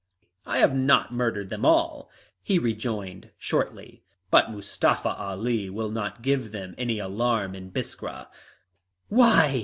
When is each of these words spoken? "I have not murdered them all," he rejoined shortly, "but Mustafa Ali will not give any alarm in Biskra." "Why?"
"I 0.47 0.57
have 0.57 0.75
not 0.75 1.13
murdered 1.13 1.51
them 1.51 1.63
all," 1.63 2.09
he 2.41 2.57
rejoined 2.57 3.29
shortly, 3.37 4.01
"but 4.31 4.49
Mustafa 4.51 5.09
Ali 5.09 5.69
will 5.69 5.91
not 5.91 6.23
give 6.23 6.55
any 6.55 6.97
alarm 6.97 7.53
in 7.53 7.69
Biskra." 7.69 8.25
"Why?" 9.09 9.59